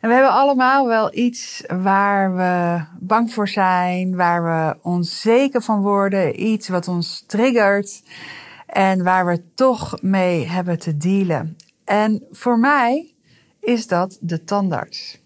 [0.00, 5.80] En we hebben allemaal wel iets waar we bang voor zijn, waar we onzeker van
[5.80, 8.02] worden, iets wat ons triggert
[8.66, 11.56] en waar we toch mee hebben te dealen.
[11.84, 13.14] En voor mij
[13.60, 15.18] is dat de tandarts.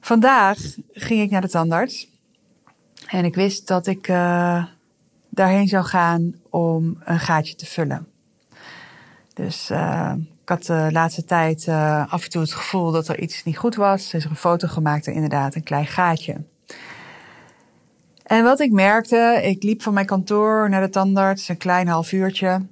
[0.00, 0.58] Vandaag
[0.92, 2.08] ging ik naar de tandarts
[3.06, 4.64] en ik wist dat ik uh,
[5.28, 8.06] daarheen zou gaan om een gaatje te vullen.
[9.34, 10.12] Dus uh,
[10.46, 13.56] ik had de laatste tijd uh, af en toe het gevoel dat er iets niet
[13.56, 14.08] goed was.
[14.08, 16.44] Er is een foto gemaakt en inderdaad een klein gaatje.
[18.22, 22.12] En wat ik merkte, ik liep van mijn kantoor naar de tandarts, een klein half
[22.12, 22.66] uurtje.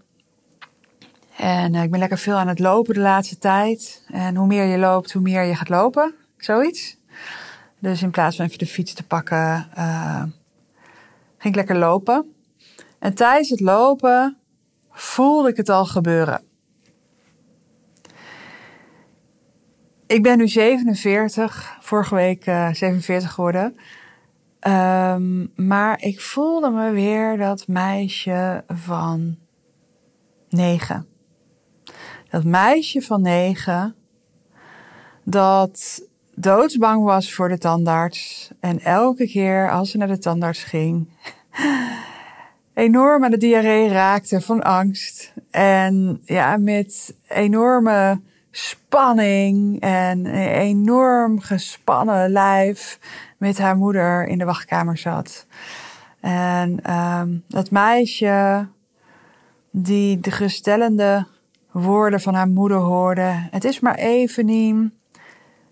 [1.37, 4.05] En uh, ik ben lekker veel aan het lopen de laatste tijd.
[4.09, 6.15] En hoe meer je loopt, hoe meer je gaat lopen.
[6.39, 6.97] Zoiets.
[7.79, 9.69] Dus in plaats van even de fiets te pakken,
[11.39, 12.35] ging ik lekker lopen.
[12.99, 14.37] En tijdens het lopen
[14.91, 16.53] voelde ik het al gebeuren.
[20.07, 23.77] Ik ben nu 47, vorige week uh, 47 geworden.
[24.69, 29.37] Um, maar ik voelde me weer dat meisje van
[30.49, 31.07] 9.
[32.31, 33.95] Dat meisje van 9
[35.25, 36.03] dat
[36.35, 38.51] doodsbang was voor de tandarts.
[38.61, 41.09] En elke keer als ze naar de tandarts ging,
[42.75, 45.33] enorm aan de diarree raakte van angst.
[45.51, 48.21] En ja, met enorme
[48.57, 52.99] spanning en een enorm gespannen lijf
[53.39, 55.47] met haar moeder in de wachtkamer zat.
[56.21, 58.69] En um, dat meisje
[59.71, 61.27] die de gestellende
[61.71, 63.49] woorden van haar moeder hoorde.
[63.51, 64.93] Het is maar even niet.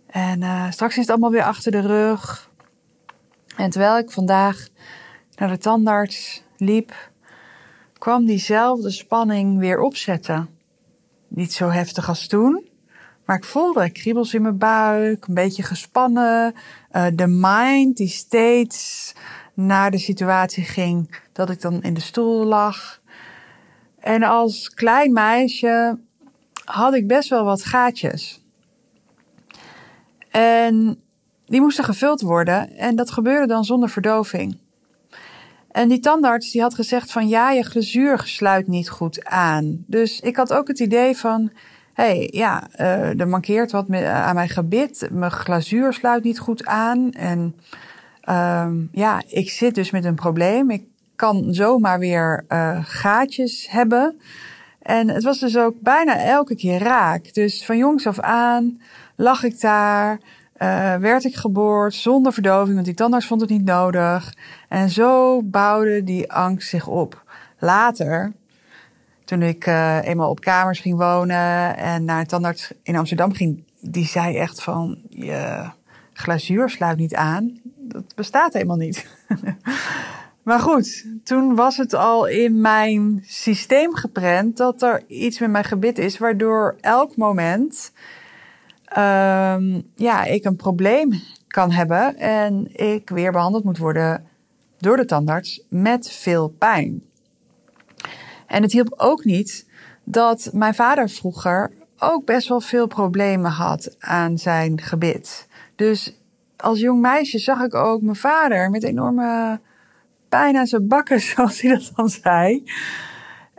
[0.06, 2.50] En uh, straks is het allemaal weer achter de rug.
[3.56, 4.68] En terwijl ik vandaag
[5.36, 7.10] naar de tandarts liep,
[7.98, 10.48] kwam diezelfde spanning weer opzetten.
[11.28, 12.70] Niet zo heftig als toen,
[13.32, 16.54] maar ik voelde kriebels in mijn buik, een beetje gespannen.
[16.92, 19.12] Uh, de mind die steeds
[19.54, 23.00] naar de situatie ging dat ik dan in de stoel lag.
[23.98, 25.98] En als klein meisje
[26.64, 28.44] had ik best wel wat gaatjes.
[30.30, 31.02] En
[31.46, 34.58] die moesten gevuld worden en dat gebeurde dan zonder verdoving.
[35.70, 39.84] En die tandarts die had gezegd van ja, je glazuur sluit niet goed aan.
[39.86, 41.52] Dus ik had ook het idee van,
[41.92, 45.08] hey, ja, uh, er mankeert wat aan mijn gebit.
[45.12, 47.12] Mijn glazuur sluit niet goed aan.
[47.12, 47.54] En
[48.28, 50.70] um, ja, ik zit dus met een probleem.
[50.70, 50.84] Ik
[51.16, 54.20] kan zomaar weer uh, gaatjes hebben.
[54.82, 57.34] En het was dus ook bijna elke keer raak.
[57.34, 58.80] Dus van jongs af aan
[59.16, 60.20] lag ik daar.
[60.58, 64.34] Uh, werd ik geboord zonder verdoving, want die tandarts vond het niet nodig.
[64.68, 67.24] En zo bouwde die angst zich op.
[67.58, 68.32] Later,
[69.32, 73.64] toen ik uh, eenmaal op kamers ging wonen en naar een tandarts in Amsterdam ging,
[73.80, 75.70] die zei echt van, je
[76.12, 77.60] glazuur sluit niet aan.
[77.78, 79.06] Dat bestaat helemaal niet.
[80.44, 85.64] maar goed, toen was het al in mijn systeem geprent dat er iets met mijn
[85.64, 87.92] gebit is, waardoor elk moment
[88.98, 91.12] um, ja, ik een probleem
[91.46, 94.26] kan hebben en ik weer behandeld moet worden
[94.78, 97.02] door de tandarts met veel pijn.
[98.52, 99.66] En het hielp ook niet
[100.04, 105.48] dat mijn vader vroeger ook best wel veel problemen had aan zijn gebit.
[105.76, 106.16] Dus
[106.56, 109.60] als jong meisje zag ik ook mijn vader met enorme
[110.28, 112.64] pijn aan zijn bakken, zoals hij dat dan zei.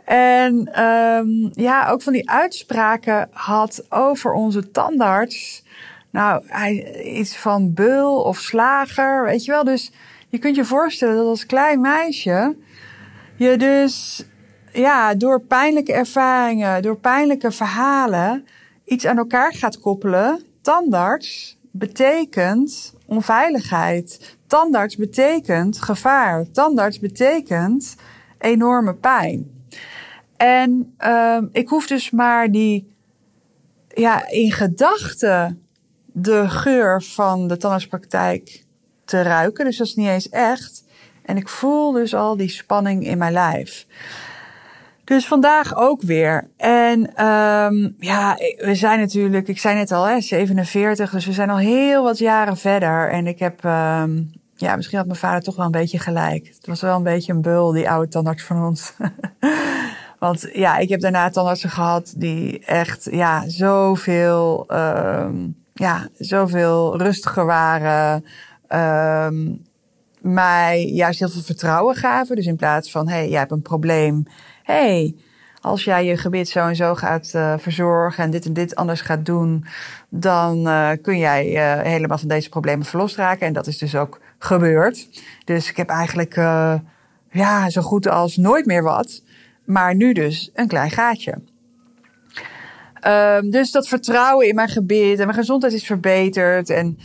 [0.04, 5.64] En um, ja, ook van die uitspraken had over onze tandarts.
[6.10, 9.64] Nou, hij, iets van beul of slager, weet je wel.
[9.64, 9.92] Dus
[10.28, 12.56] je kunt je voorstellen dat als klein meisje
[13.36, 14.24] je dus
[14.74, 18.46] ja, door pijnlijke ervaringen, door pijnlijke verhalen
[18.84, 20.42] iets aan elkaar gaat koppelen.
[20.60, 24.36] Tandarts betekent onveiligheid.
[24.46, 26.50] Tandarts betekent gevaar.
[26.50, 27.94] Tandarts betekent
[28.38, 29.66] enorme pijn.
[30.36, 32.94] En uh, ik hoef dus maar die,
[33.88, 35.62] ja, in gedachten
[36.06, 38.64] de geur van de tandartspraktijk
[39.04, 39.64] te ruiken.
[39.64, 40.84] Dus dat is niet eens echt.
[41.22, 43.86] En ik voel dus al die spanning in mijn lijf.
[45.04, 46.48] Dus vandaag ook weer.
[46.56, 51.50] En um, ja, we zijn natuurlijk, ik zei net al, hè, 47, dus we zijn
[51.50, 53.10] al heel wat jaren verder.
[53.10, 56.46] En ik heb, um, ja, misschien had mijn vader toch wel een beetje gelijk.
[56.46, 58.92] Het was wel een beetje een bul, die oude tandarts van ons.
[60.18, 67.46] Want ja, ik heb daarna tandartsen gehad die echt, ja, zoveel, um, ja, zoveel rustiger
[67.46, 68.24] waren.
[70.20, 72.36] Mij juist heel veel vertrouwen gaven.
[72.36, 74.26] Dus in plaats van, hé, hey, jij hebt een probleem.
[74.64, 75.14] Hey,
[75.60, 79.00] als jij je gebit zo en zo gaat uh, verzorgen en dit en dit anders
[79.00, 79.64] gaat doen,
[80.08, 83.46] dan uh, kun jij uh, helemaal van deze problemen verlost raken.
[83.46, 85.08] En dat is dus ook gebeurd.
[85.44, 86.34] Dus ik heb eigenlijk
[87.30, 89.22] ja, zo goed als nooit meer wat.
[89.64, 91.38] Maar nu dus een klein gaatje.
[93.06, 96.70] Um, dus dat vertrouwen in mijn gebit en mijn gezondheid is verbeterd.
[96.70, 96.98] En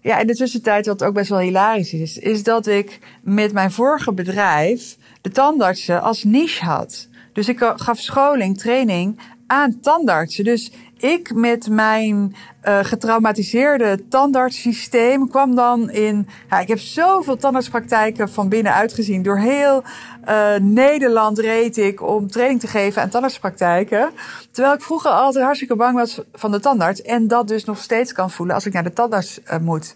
[0.00, 3.70] ja, in de tussentijd, wat ook best wel hilarisch is, is dat ik met mijn
[3.70, 7.08] vorige bedrijf de tandartsen als niche had.
[7.32, 10.44] Dus ik gaf scholing, training aan tandartsen.
[10.44, 12.34] Dus ik met mijn
[12.64, 16.28] uh, getraumatiseerde tandartssysteem kwam dan in.
[16.50, 19.22] Ja, ik heb zoveel tandartspraktijken van binnenuit gezien.
[19.22, 19.82] Door heel
[20.28, 24.10] uh, Nederland reed ik om training te geven aan tandartspraktijken.
[24.50, 27.02] Terwijl ik vroeger altijd hartstikke bang was van de tandarts.
[27.02, 29.94] En dat dus nog steeds kan voelen als ik naar de tandarts uh, moet.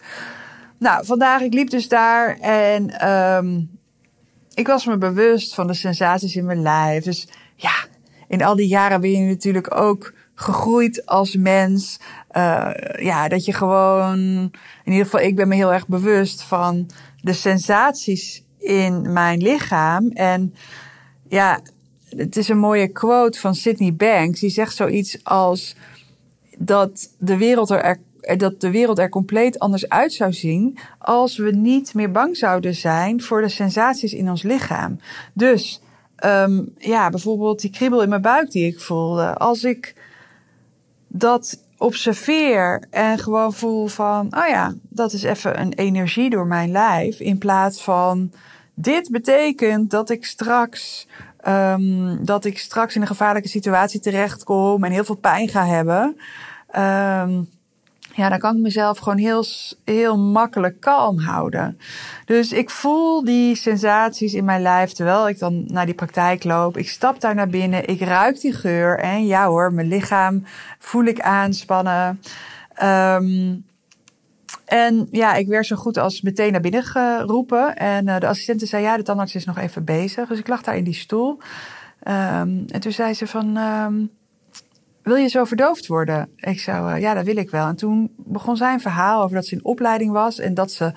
[0.78, 3.75] Nou, vandaag, ik liep dus daar en um,
[4.56, 7.04] ik was me bewust van de sensaties in mijn lijf.
[7.04, 7.74] Dus ja,
[8.28, 11.98] in al die jaren ben je natuurlijk ook gegroeid als mens.
[12.32, 14.18] Uh, ja, dat je gewoon,
[14.84, 20.10] in ieder geval, ik ben me heel erg bewust van de sensaties in mijn lichaam.
[20.10, 20.54] En
[21.28, 21.60] ja,
[22.08, 24.40] het is een mooie quote van Sydney Banks.
[24.40, 25.76] Die zegt zoiets als
[26.58, 27.98] dat de wereld er,
[28.36, 32.74] dat de wereld er compleet anders uit zou zien als we niet meer bang zouden
[32.74, 34.98] zijn voor de sensaties in ons lichaam.
[35.32, 35.82] Dus
[36.24, 39.34] um, ja, bijvoorbeeld die kriebel in mijn buik die ik voelde.
[39.34, 39.94] Als ik
[41.08, 46.70] dat observeer en gewoon voel van, oh ja, dat is even een energie door mijn
[46.70, 47.20] lijf.
[47.20, 48.32] In plaats van,
[48.74, 51.08] dit betekent dat ik straks,
[51.48, 56.16] um, dat ik straks in een gevaarlijke situatie terechtkom en heel veel pijn ga hebben.
[56.76, 57.48] Um,
[58.16, 59.44] ja, dan kan ik mezelf gewoon heel,
[59.84, 61.78] heel makkelijk kalm houden.
[62.24, 66.76] Dus ik voel die sensaties in mijn lijf terwijl ik dan naar die praktijk loop.
[66.76, 70.44] Ik stap daar naar binnen, ik ruik die geur en ja hoor, mijn lichaam
[70.78, 72.20] voel ik aanspannen.
[72.82, 73.64] Um,
[74.64, 77.76] en ja, ik werd zo goed als meteen naar binnen geroepen.
[77.76, 80.28] En uh, de assistente zei, ja, de tandarts is nog even bezig.
[80.28, 81.38] Dus ik lag daar in die stoel.
[82.08, 83.56] Um, en toen zei ze van...
[83.56, 84.10] Um,
[85.06, 86.28] wil je zo verdoofd worden?
[86.36, 87.66] Ik zou, uh, ja, dat wil ik wel.
[87.66, 90.92] En toen begon zijn verhaal over dat ze in opleiding was en dat ze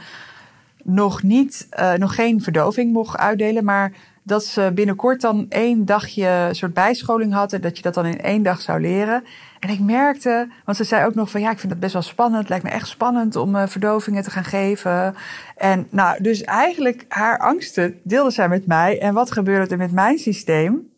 [0.84, 3.92] nog niet, uh, nog geen verdoving mocht uitdelen, maar
[4.24, 8.22] dat ze binnenkort dan één dagje soort bijscholing had en dat je dat dan in
[8.22, 9.24] één dag zou leren.
[9.60, 12.02] En ik merkte, want ze zei ook nog van ja, ik vind dat best wel
[12.02, 12.40] spannend.
[12.40, 15.16] Het lijkt me echt spannend om uh, verdovingen te gaan geven.
[15.58, 19.00] En nou, dus eigenlijk haar angsten deelde zij met mij.
[19.00, 20.90] En wat gebeurde er met mijn systeem?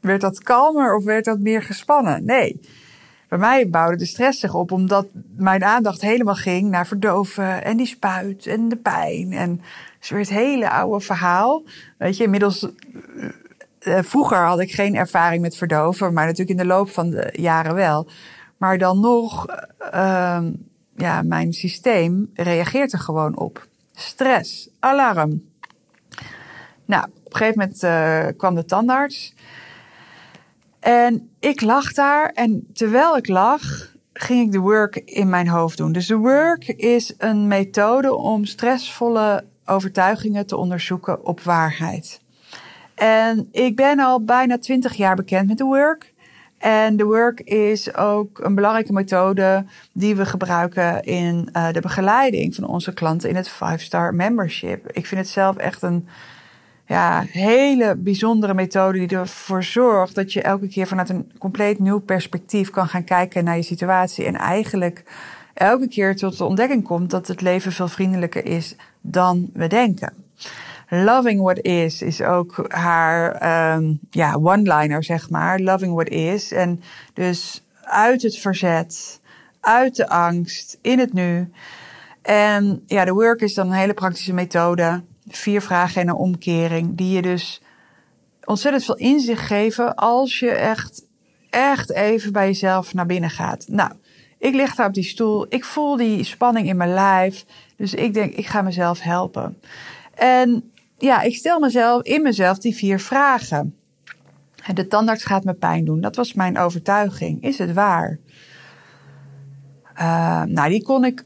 [0.00, 2.24] Werd dat kalmer of werd dat meer gespannen?
[2.24, 2.60] Nee.
[3.28, 5.06] Bij mij bouwde de stress zich op omdat
[5.36, 9.32] mijn aandacht helemaal ging naar verdoven en die spuit en de pijn.
[9.32, 9.60] En
[9.98, 11.62] dus weer het hele oude verhaal.
[11.98, 12.68] Weet je, inmiddels.
[13.80, 17.28] Uh, vroeger had ik geen ervaring met verdoven, maar natuurlijk in de loop van de
[17.32, 18.08] jaren wel.
[18.56, 19.46] Maar dan nog,
[19.94, 20.42] uh,
[20.96, 23.66] ja, mijn systeem reageert er gewoon op.
[23.92, 25.42] Stress, alarm.
[26.84, 29.34] Nou, op een gegeven moment kwam de tandarts.
[30.80, 33.62] En ik lag daar en terwijl ik lag,
[34.12, 35.92] ging ik de work in mijn hoofd doen.
[35.92, 42.20] Dus de work is een methode om stressvolle overtuigingen te onderzoeken op waarheid.
[42.94, 46.12] En ik ben al bijna twintig jaar bekend met de work.
[46.58, 52.54] En de work is ook een belangrijke methode die we gebruiken in uh, de begeleiding
[52.54, 54.90] van onze klanten in het 5-star membership.
[54.90, 56.08] Ik vind het zelf echt een
[56.90, 61.98] ja, hele bijzondere methode die ervoor zorgt dat je elke keer vanuit een compleet nieuw
[61.98, 64.24] perspectief kan gaan kijken naar je situatie.
[64.24, 65.04] En eigenlijk
[65.54, 70.12] elke keer tot de ontdekking komt dat het leven veel vriendelijker is dan we denken.
[70.88, 73.42] Loving what is is ook haar
[73.76, 75.58] um, ja, one-liner, zeg maar.
[75.58, 76.52] Loving what is.
[76.52, 76.82] En
[77.14, 79.20] dus uit het verzet,
[79.60, 81.50] uit de angst, in het nu.
[82.22, 86.96] En ja, de work is dan een hele praktische methode vier vragen en een omkering.
[86.96, 87.62] Die je dus
[88.44, 91.06] ontzettend veel inzicht geven als je echt,
[91.50, 93.64] echt even bij jezelf naar binnen gaat.
[93.68, 93.92] Nou,
[94.38, 95.46] ik lig daar op die stoel.
[95.48, 97.44] Ik voel die spanning in mijn lijf.
[97.76, 99.60] Dus ik denk, ik ga mezelf helpen.
[100.14, 103.74] En ja, ik stel mezelf in mezelf die vier vragen.
[104.74, 106.00] De tandarts gaat me pijn doen.
[106.00, 107.42] Dat was mijn overtuiging.
[107.42, 108.18] Is het waar?
[110.00, 111.24] Uh, nou, die kon ik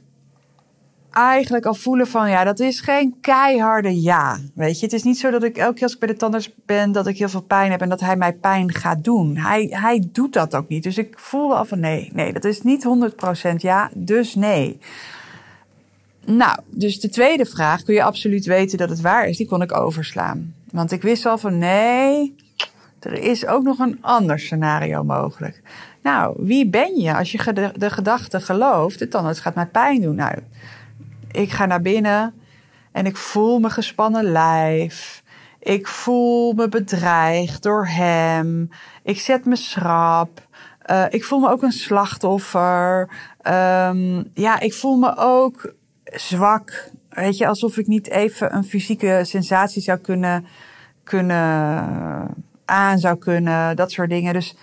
[1.15, 4.39] eigenlijk al voelen van ja, dat is geen keiharde ja.
[4.55, 6.51] Weet je, het is niet zo dat ik elke keer als ik bij de tandarts
[6.67, 9.37] ben, dat ik heel veel pijn heb en dat hij mij pijn gaat doen.
[9.37, 10.83] Hij, hij doet dat ook niet.
[10.83, 12.87] Dus ik voelde al van nee, nee, dat is niet
[13.53, 14.79] 100% ja, dus nee.
[16.27, 19.63] Nou, dus de tweede vraag, kun je absoluut weten dat het waar is, die kon
[19.63, 20.55] ik overslaan.
[20.71, 22.35] Want ik wist al van nee,
[23.01, 25.63] er is ook nog een ander scenario mogelijk.
[26.03, 30.15] Nou, wie ben je als je de, gedachte gelooft, de tandarts gaat mij pijn doen?
[30.15, 30.39] Nou,
[31.35, 32.35] ik ga naar binnen
[32.93, 35.23] en ik voel me gespannen lijf.
[35.59, 38.69] Ik voel me bedreigd door hem.
[39.03, 40.47] Ik zet me schrap.
[40.91, 43.09] Uh, ik voel me ook een slachtoffer.
[43.43, 45.73] Um, ja, ik voel me ook
[46.05, 46.91] zwak.
[47.09, 50.47] Weet je, alsof ik niet even een fysieke sensatie zou kunnen,
[51.05, 53.77] kunnen aan zou kunnen.
[53.77, 54.33] Dat soort dingen.
[54.33, 54.57] Dus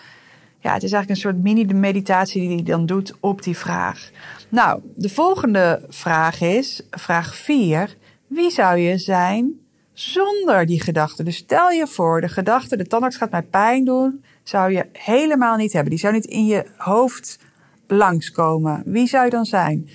[0.59, 4.09] ja, het is eigenlijk een soort mini-meditatie die hij dan doet op die vraag.
[4.51, 7.97] Nou, de volgende vraag is, vraag 4.
[8.27, 9.53] Wie zou je zijn
[9.93, 11.23] zonder die gedachte?
[11.23, 15.55] Dus stel je voor, de gedachte, de tandarts gaat mij pijn doen, zou je helemaal
[15.55, 15.89] niet hebben.
[15.89, 17.39] Die zou niet in je hoofd
[17.87, 18.83] langskomen.
[18.85, 19.89] Wie zou je dan zijn?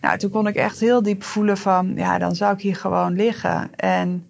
[0.00, 3.16] Nou, toen kon ik echt heel diep voelen van, ja, dan zou ik hier gewoon
[3.16, 3.70] liggen.
[3.76, 4.29] En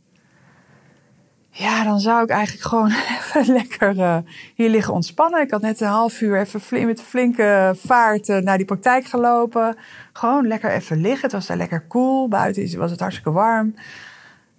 [1.61, 4.17] ja, dan zou ik eigenlijk gewoon even lekker uh,
[4.55, 5.41] hier liggen ontspannen.
[5.41, 9.77] Ik had net een half uur even met flinke vaart uh, naar die praktijk gelopen.
[10.13, 11.23] Gewoon lekker even liggen.
[11.23, 12.29] Het was daar lekker koel.
[12.29, 13.75] Buiten was het hartstikke warm.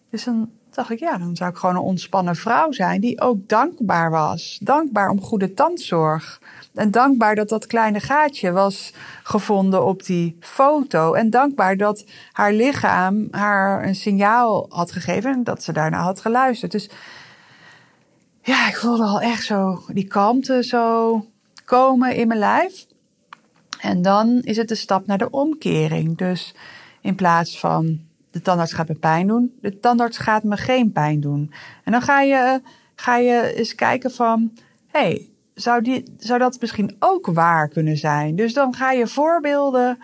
[0.10, 3.48] Dus dan dacht ik, ja, dan zou ik gewoon een ontspannen vrouw zijn die ook
[3.48, 4.60] dankbaar was.
[4.62, 6.42] Dankbaar om goede tandzorg.
[6.74, 11.14] En dankbaar dat dat kleine gaatje was gevonden op die foto.
[11.14, 16.22] En dankbaar dat haar lichaam haar een signaal had gegeven en dat ze daarna had
[16.22, 16.72] geluisterd.
[16.72, 16.90] Dus
[18.42, 21.26] ja, ik voelde al echt zo die kalmte zo
[21.66, 22.86] komen in mijn lijf.
[23.80, 26.18] En dan is het de stap naar de omkering.
[26.18, 26.56] Dus
[27.02, 28.00] in plaats van
[28.32, 31.54] de tandarts gaat me pijn doen, de tandarts gaat me geen pijn doen.
[31.84, 32.62] En dan ga je,
[32.96, 34.52] ga je eens kijken van,
[34.88, 38.36] hey, zou, die, zou dat misschien ook waar kunnen zijn?
[38.36, 39.98] Dus dan ga je voorbeelden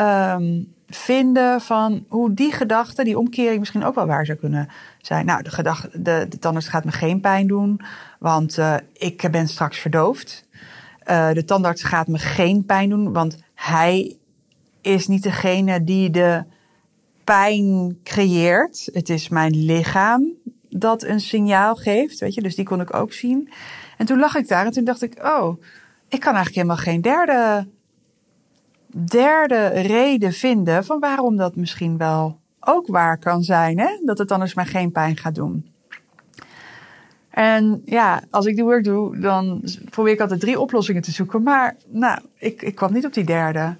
[0.00, 4.68] um, vinden van hoe die gedachte, die omkering misschien ook wel waar zou kunnen
[5.00, 5.26] zijn.
[5.26, 7.80] Nou, de gedachte, de, de tandarts gaat me geen pijn doen,
[8.18, 10.44] want uh, ik ben straks verdoofd.
[11.10, 14.16] Uh, de tandarts gaat me geen pijn doen, want hij
[14.80, 16.44] is niet degene die de
[17.26, 18.88] pijn creëert.
[18.92, 20.32] Het is mijn lichaam
[20.68, 22.42] dat een signaal geeft, weet je.
[22.42, 23.50] Dus die kon ik ook zien.
[23.96, 25.62] En toen lag ik daar en toen dacht ik, oh,
[26.08, 27.66] ik kan eigenlijk helemaal geen derde,
[29.10, 33.78] derde reden vinden van waarom dat misschien wel ook waar kan zijn.
[33.78, 33.98] Hè?
[34.04, 35.70] Dat het anders maar geen pijn gaat doen.
[37.30, 41.42] En ja, als ik die work doe, dan probeer ik altijd drie oplossingen te zoeken.
[41.42, 43.76] Maar nou, ik, ik kwam niet op die derde.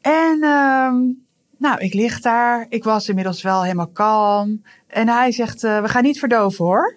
[0.00, 1.23] En um,
[1.64, 2.66] nou, ik lig daar.
[2.68, 4.64] Ik was inmiddels wel helemaal kalm.
[4.86, 6.96] En hij zegt, uh, we gaan niet verdoven hoor.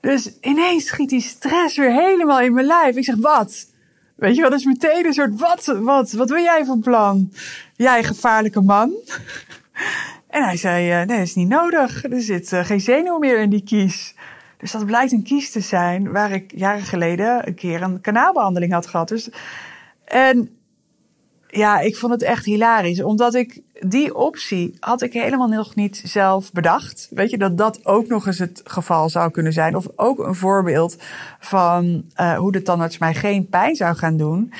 [0.00, 2.96] Dus ineens schiet die stress weer helemaal in mijn lijf.
[2.96, 3.66] Ik zeg, wat?
[4.16, 7.32] Weet je, wat is meteen een soort, wat, wat, wat wil jij van plan?
[7.76, 8.92] Jij gevaarlijke man.
[10.28, 12.04] En hij zei, uh, nee, dat is niet nodig.
[12.04, 14.14] Er zit uh, geen zenuw meer in die kies.
[14.58, 18.72] Dus dat blijkt een kies te zijn waar ik jaren geleden een keer een kanaalbehandeling
[18.72, 19.08] had gehad.
[19.08, 19.30] Dus,
[20.04, 20.57] en
[21.50, 23.02] ja, ik vond het echt hilarisch.
[23.02, 27.08] Omdat ik die optie had ik helemaal nog niet zelf bedacht.
[27.10, 29.76] Weet je, dat dat ook nog eens het geval zou kunnen zijn.
[29.76, 30.96] Of ook een voorbeeld
[31.38, 34.52] van uh, hoe de tandarts mij geen pijn zou gaan doen.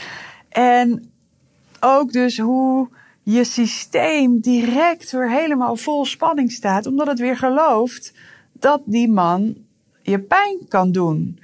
[0.49, 1.11] En
[1.81, 2.89] ook dus hoe
[3.23, 6.87] je systeem direct weer helemaal vol spanning staat.
[6.87, 8.13] Omdat het weer gelooft
[8.53, 9.57] dat die man
[10.03, 11.39] je pijn kan doen.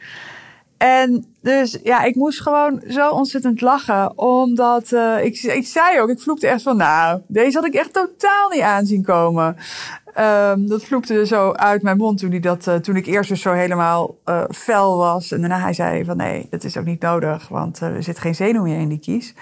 [0.76, 4.19] En dus ja, ik moest gewoon zo ontzettend lachen.
[4.19, 7.93] Omdat uh, ik, ik zei ook, ik vloekte echt van, nou, deze had ik echt
[7.93, 9.57] totaal niet aanzien komen.
[10.19, 13.40] Um, dat vloekte zo uit mijn mond toen, hij dat, uh, toen ik eerst dus
[13.40, 15.33] zo helemaal uh, fel was.
[15.33, 18.35] En daarna hij zei van, nee, dat is ook niet nodig, want er zit geen
[18.35, 19.35] zenuw meer in die kies.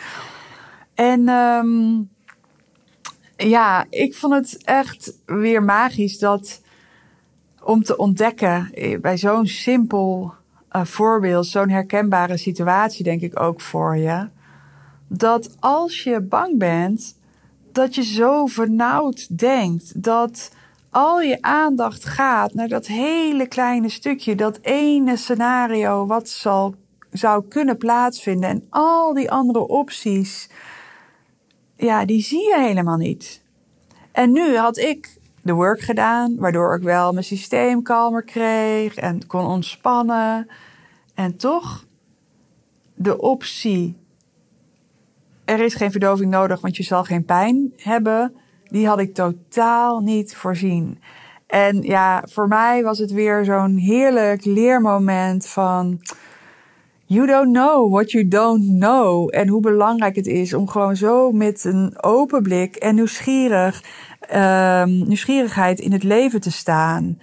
[0.94, 2.10] En um,
[3.36, 6.60] ja, ik vond het echt weer magisch dat
[7.62, 8.70] om te ontdekken
[9.00, 10.34] bij zo'n simpel
[10.76, 14.28] uh, voorbeeld, zo'n herkenbare situatie, denk ik ook voor je.
[15.08, 17.16] Dat als je bang bent,
[17.72, 20.02] dat je zo vernauwd denkt.
[20.02, 20.50] Dat
[20.90, 26.74] al je aandacht gaat naar dat hele kleine stukje, dat ene scenario wat zal,
[27.10, 28.48] zou kunnen plaatsvinden.
[28.48, 30.48] En al die andere opties,
[31.76, 33.42] ja, die zie je helemaal niet.
[34.12, 39.26] En nu had ik de work gedaan, waardoor ik wel mijn systeem kalmer kreeg en
[39.26, 40.48] kon ontspannen.
[41.14, 41.86] En toch
[42.94, 43.96] de optie,
[45.44, 48.34] er is geen verdoving nodig, want je zal geen pijn hebben,
[48.64, 51.00] die had ik totaal niet voorzien.
[51.46, 56.00] En ja, voor mij was het weer zo'n heerlijk leermoment van.
[57.12, 59.28] You don't know what you don't know.
[59.34, 63.84] En hoe belangrijk het is om gewoon zo met een open blik en nieuwsgierig,
[64.34, 67.18] um, nieuwsgierigheid in het leven te staan.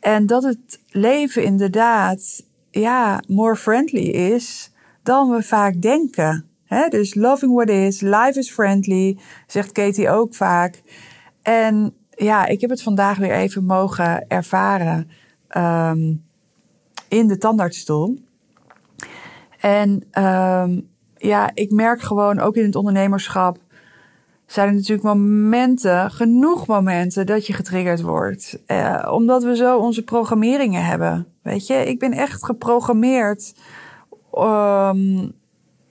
[0.00, 4.72] En dat het leven inderdaad, ja, more friendly is
[5.02, 6.48] dan we vaak denken.
[6.64, 10.82] He, dus loving what is, life is friendly, zegt Katie ook vaak.
[11.42, 15.10] En ja, ik heb het vandaag weer even mogen ervaren
[15.56, 16.24] um,
[17.08, 18.30] in de tandartsstoel.
[19.62, 19.90] En
[20.24, 23.58] um, ja, ik merk gewoon ook in het ondernemerschap
[24.46, 28.62] zijn er natuurlijk momenten, genoeg momenten, dat je getriggerd wordt.
[28.66, 31.26] Uh, omdat we zo onze programmeringen hebben.
[31.42, 33.54] Weet je, ik ben echt geprogrammeerd.
[34.38, 35.32] Um,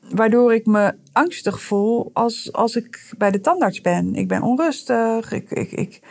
[0.09, 4.15] waardoor ik me angstig voel als, als ik bij de tandarts ben.
[4.15, 6.01] Ik ben onrustig, ik, ik, ik,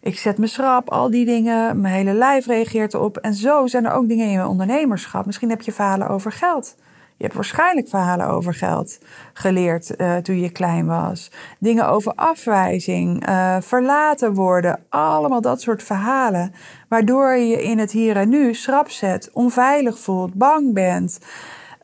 [0.00, 1.80] ik zet me schrap, al die dingen.
[1.80, 3.16] Mijn hele lijf reageert erop.
[3.16, 5.26] En zo zijn er ook dingen in je ondernemerschap.
[5.26, 6.76] Misschien heb je verhalen over geld.
[7.20, 8.98] Je hebt waarschijnlijk verhalen over geld
[9.32, 11.30] geleerd uh, toen je klein was.
[11.58, 14.84] Dingen over afwijzing, uh, verlaten worden.
[14.88, 16.52] Allemaal dat soort verhalen.
[16.88, 21.18] Waardoor je in het hier en nu schrap zet, onveilig voelt, bang bent.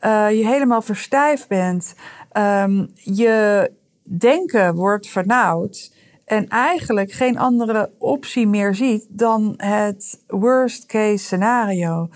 [0.05, 1.95] Uh, je helemaal verstijfd bent.
[2.37, 3.71] Um, je
[4.03, 5.93] denken wordt vernauwd.
[6.25, 12.09] En eigenlijk geen andere optie meer ziet dan het worst case scenario.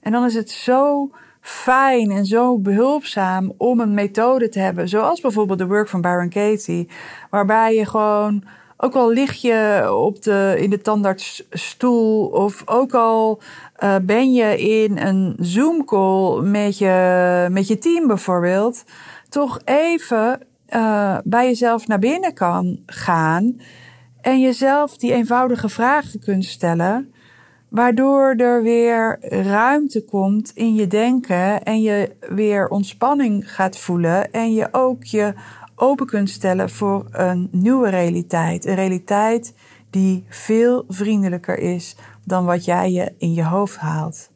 [0.00, 5.20] En dan is het zo fijn en zo behulpzaam om een methode te hebben, zoals
[5.20, 6.88] bijvoorbeeld de work van Byron Katie,
[7.30, 8.44] waarbij je gewoon,
[8.76, 13.40] ook al lig je op de, in de tandartsstoel of ook al
[13.82, 18.84] uh, ben je in een Zoom call met je, met je team bijvoorbeeld,
[19.28, 20.40] toch even
[20.74, 23.60] uh, bij jezelf naar binnen kan gaan
[24.20, 27.12] en jezelf die eenvoudige vragen kunt stellen
[27.68, 34.52] Waardoor er weer ruimte komt in je denken en je weer ontspanning gaat voelen en
[34.52, 35.34] je ook je
[35.74, 38.66] open kunt stellen voor een nieuwe realiteit.
[38.66, 39.54] Een realiteit
[39.90, 44.30] die veel vriendelijker is dan wat jij je in je hoofd haalt.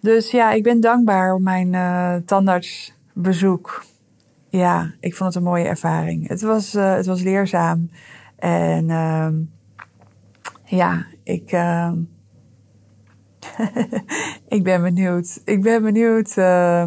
[0.00, 3.84] Dus ja, ik ben dankbaar om mijn uh, tandartsbezoek.
[4.48, 6.28] Ja, ik vond het een mooie ervaring.
[6.28, 7.90] Het was, uh, het was leerzaam.
[8.36, 9.28] En uh,
[10.64, 11.92] ja, ik uh,
[14.56, 15.40] ik ben benieuwd.
[15.44, 16.84] Ik ben benieuwd uh,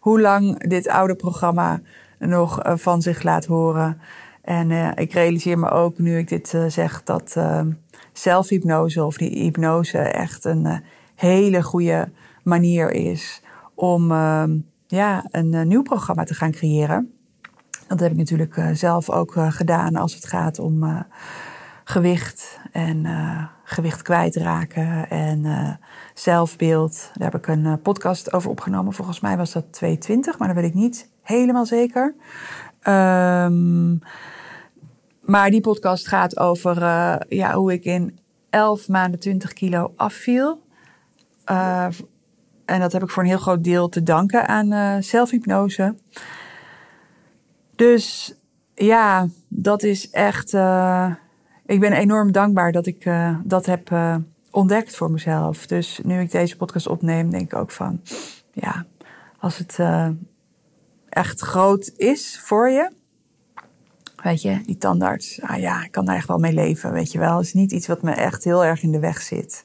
[0.00, 1.80] hoe lang dit oude programma
[2.18, 4.00] nog uh, van zich laat horen.
[4.42, 7.70] En uh, ik realiseer me ook nu ik dit zeg dat ehm,
[8.12, 10.82] zelfhypnose of die hypnose echt een
[11.14, 12.08] hele goede
[12.42, 13.42] manier is
[13.74, 17.12] om ehm, ja, een nieuw programma te gaan creëren.
[17.86, 21.04] Dat heb ik natuurlijk zelf ook gedaan als het gaat om
[21.84, 23.06] gewicht en
[23.68, 25.70] gewicht kwijtraken en uh,
[26.14, 27.10] zelfbeeld.
[27.14, 28.92] Daar heb ik een uh, podcast over opgenomen.
[28.92, 32.14] Volgens mij was dat 220, maar dat weet ik niet helemaal zeker.
[32.88, 33.98] Um,
[35.20, 36.76] maar die podcast gaat over
[37.28, 38.18] ja, hoe ik in
[38.50, 40.62] 11 maanden 20 kilo afviel.
[42.64, 45.94] en dat heb ik voor een heel groot deel te danken aan zelfhypnose.
[47.76, 48.36] Dus
[48.74, 50.54] ja, dat is echt
[51.66, 54.16] ik ben enorm dankbaar dat ik uh, dat heb uh,
[54.50, 55.66] ontdekt voor mezelf.
[55.66, 58.00] Dus nu ik deze podcast opneem, denk ik ook van,
[58.52, 58.86] ja,
[59.38, 60.08] als het uh,
[61.08, 62.90] echt groot is voor je,
[64.22, 67.18] weet je, die tandarts, ah ja, ik kan daar echt wel mee leven, weet je
[67.18, 67.36] wel.
[67.36, 69.64] Het is niet iets wat me echt heel erg in de weg zit.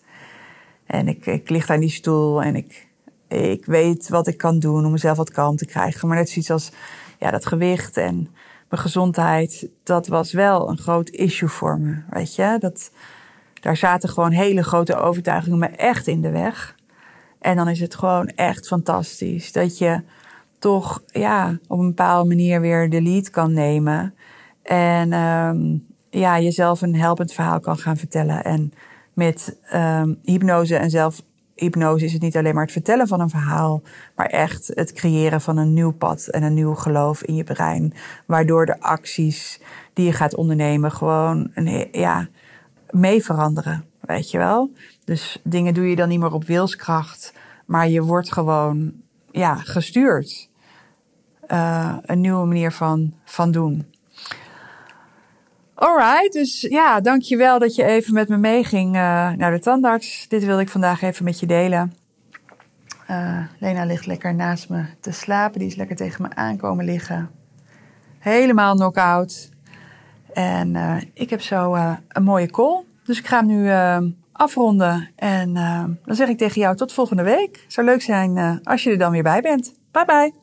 [0.85, 2.87] En ik, ik lig daar in die stoel en ik,
[3.27, 6.07] ik weet wat ik kan doen om mezelf wat kalm te krijgen.
[6.07, 6.71] Maar net zoiets als
[7.19, 8.27] ja, dat gewicht en
[8.71, 12.01] mijn gezondheid, dat was wel een groot issue voor me.
[12.09, 12.91] Weet je, dat,
[13.61, 16.75] daar zaten gewoon hele grote overtuigingen me echt in de weg.
[17.39, 20.01] En dan is het gewoon echt fantastisch dat je
[20.59, 24.15] toch ja, op een bepaalde manier weer de lead kan nemen.
[24.63, 28.43] En um, ja, jezelf een helpend verhaal kan gaan vertellen.
[28.43, 28.73] En
[29.13, 31.21] met um, hypnose en zelf
[31.61, 33.81] hypnose is het niet alleen maar het vertellen van een verhaal,
[34.15, 37.93] maar echt het creëren van een nieuw pad en een nieuw geloof in je brein.
[38.25, 39.61] Waardoor de acties
[39.93, 42.27] die je gaat ondernemen gewoon een, ja,
[42.89, 43.85] mee veranderen.
[43.99, 44.71] Weet je wel?
[45.05, 47.33] Dus dingen doe je dan niet meer op wilskracht,
[47.65, 48.93] maar je wordt gewoon
[49.31, 50.49] ja, gestuurd.
[51.47, 53.85] Uh, een nieuwe manier van, van doen.
[55.81, 60.25] Alright, dus ja, dankjewel dat je even met me meeging uh, naar de tandarts.
[60.27, 61.93] Dit wilde ik vandaag even met je delen.
[63.09, 65.59] Uh, Lena ligt lekker naast me te slapen.
[65.59, 67.29] Die is lekker tegen me aankomen liggen.
[68.19, 69.49] Helemaal knock-out.
[70.33, 71.75] En uh, ik heb zo
[72.07, 72.83] een mooie call.
[73.03, 73.71] Dus ik ga hem nu
[74.31, 75.09] afronden.
[75.15, 75.53] En
[76.05, 77.65] dan zeg ik tegen jou tot volgende week.
[77.67, 79.75] Zou leuk zijn als je er dan weer bij bent.
[79.91, 80.41] Bye bye.